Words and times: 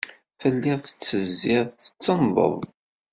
Tellid 0.39 0.79
tettezzid, 0.83 1.67
tettennḍed. 1.77 2.59